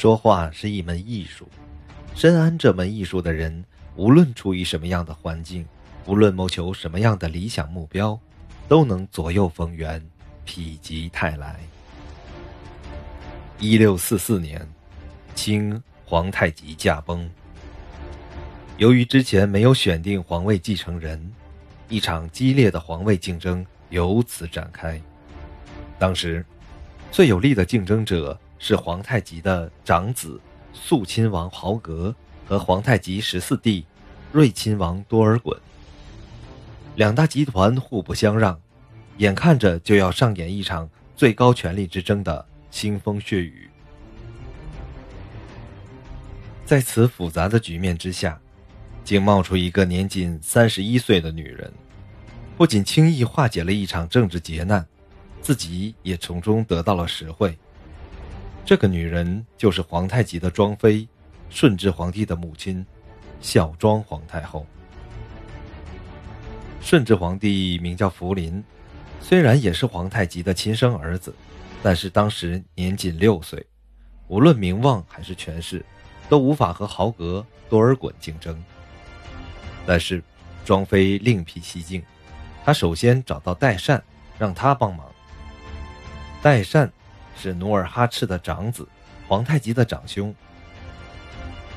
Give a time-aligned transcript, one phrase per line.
[0.00, 1.46] 说话是一门艺术，
[2.14, 3.62] 深谙这门艺术的人，
[3.96, 5.62] 无论处于什么样的环境，
[6.06, 8.18] 无论谋求什么样的理想目标，
[8.66, 10.02] 都能左右逢源，
[10.46, 11.60] 否极泰来。
[13.58, 14.66] 一六四四年，
[15.34, 17.28] 清皇太极驾崩。
[18.78, 21.30] 由于之前没有选定皇位继承人，
[21.90, 24.98] 一场激烈的皇位竞争由此展开。
[25.98, 26.42] 当时，
[27.12, 28.40] 最有力的竞争者。
[28.60, 30.38] 是皇太极的长子
[30.72, 32.14] 肃亲王豪格
[32.46, 33.84] 和皇太极十四弟
[34.32, 35.56] 睿亲王多尔衮，
[36.94, 38.60] 两大集团互不相让，
[39.16, 43.68] 眼看着就要上演一场最高权力之争的腥风血雨。
[46.66, 48.38] 在此复杂的局面之下，
[49.02, 51.72] 竟冒出一个年仅三十一岁的女人，
[52.58, 54.86] 不仅轻易化解了一场政治劫难，
[55.40, 57.58] 自己也从中得到了实惠。
[58.64, 61.08] 这个女人就是皇太极的庄妃，
[61.48, 62.86] 顺治皇帝的母亲，
[63.40, 64.64] 孝庄皇太后。
[66.80, 68.62] 顺治皇帝名叫福临，
[69.20, 71.34] 虽然也是皇太极的亲生儿子，
[71.82, 73.66] 但是当时年仅六岁，
[74.28, 75.84] 无论名望还是权势，
[76.28, 78.62] 都无法和豪格多尔衮竞争。
[79.84, 80.22] 但是，
[80.64, 82.02] 庄妃另辟蹊径，
[82.64, 84.00] 她首先找到代善，
[84.38, 85.10] 让他帮忙。
[86.40, 86.90] 代善。
[87.40, 88.86] 是努尔哈赤的长子，
[89.26, 90.34] 皇太极的长兄。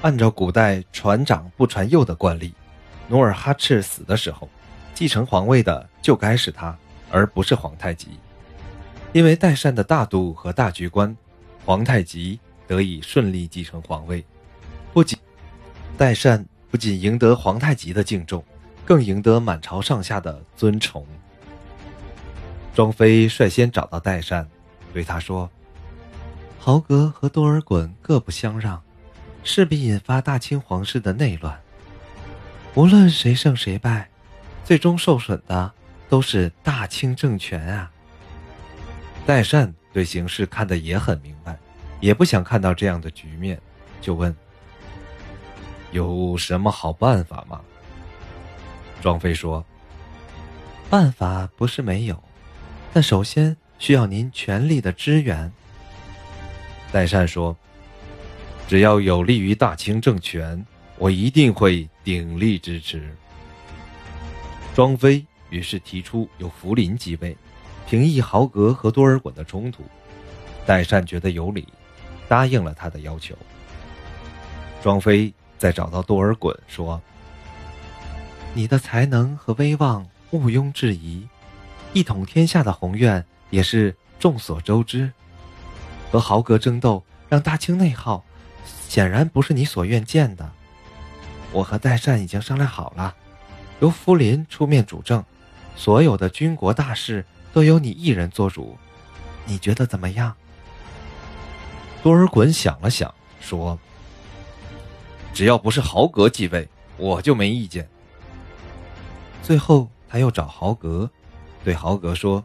[0.00, 2.54] 按照古代传长不传幼的惯例，
[3.08, 4.48] 努尔哈赤死的时候，
[4.94, 6.74] 继承皇位的就该是他，
[7.10, 8.18] 而不是皇太极。
[9.12, 11.14] 因为代善的大度和大局观，
[11.66, 14.24] 皇太极得以顺利继承皇位。
[14.94, 15.18] 不仅
[15.98, 18.42] 代善不仅赢得皇太极的敬重，
[18.86, 21.06] 更赢得满朝上下的尊崇。
[22.74, 24.48] 庄妃率先找到代善。
[24.92, 25.48] 对他说
[26.58, 28.82] ：“豪格和多尔衮各不相让，
[29.44, 31.58] 势必引发大清皇室的内乱。
[32.74, 34.08] 无论谁胜谁败，
[34.64, 35.72] 最终受损的
[36.08, 37.90] 都是大清政权啊。”
[39.24, 41.56] 代善对形势看得也很明白，
[42.00, 43.60] 也不想看到这样的局面，
[44.00, 44.34] 就问
[45.92, 47.60] ：“有什么好办法吗？”
[49.00, 49.64] 庄妃说
[50.90, 52.20] ：“办法不是没有，
[52.92, 55.50] 但首先……”需要您全力的支援。
[56.92, 57.56] 代善说
[58.68, 60.64] ：“只要有利于大清政权，
[60.98, 63.12] 我一定会鼎力支持。”
[64.74, 67.36] 庄妃于是提出由福临继位，
[67.88, 69.82] 平抑豪格和多尔衮的冲突。
[70.66, 71.66] 代善觉得有理，
[72.28, 73.34] 答应了他的要求。
[74.82, 77.00] 庄妃再找到多尔衮说
[78.52, 81.26] ：“你的才能和威望毋庸置疑，
[81.94, 85.12] 一统天下的宏愿。”也是众所周知，
[86.10, 88.24] 和豪格争斗，让大清内耗，
[88.88, 90.50] 显然不是你所愿见的。
[91.52, 93.14] 我和代善已经商量好了，
[93.80, 95.24] 由福临出面主政，
[95.74, 98.78] 所有的军国大事都由你一人做主，
[99.46, 100.34] 你觉得怎么样？
[102.02, 103.78] 多尔衮想了想，说
[105.34, 107.88] ：“只要不是豪格继位，我就没意见。”
[109.42, 111.10] 最后，他又找豪格，
[111.64, 112.44] 对豪格说。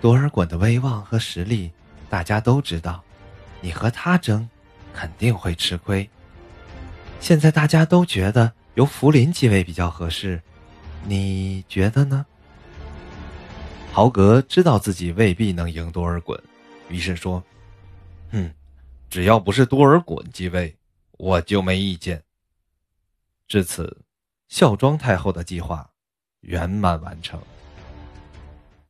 [0.00, 1.70] 多尔衮的威望和实力，
[2.08, 3.02] 大家都知道，
[3.60, 4.48] 你和他争，
[4.94, 6.08] 肯定会吃亏。
[7.20, 10.40] 现在大家都觉得由福临继位比较合适，
[11.04, 12.24] 你觉得呢？
[13.92, 16.40] 豪格知道自己未必能赢多尔衮，
[16.88, 17.42] 于是说
[18.30, 18.54] ：“嗯，
[19.10, 20.74] 只要不是多尔衮继位，
[21.18, 22.22] 我就没意见。”
[23.46, 23.98] 至此，
[24.48, 25.90] 孝庄太后的计划
[26.40, 27.38] 圆满完成。